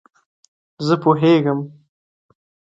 [0.85, 1.59] زه پوهیږم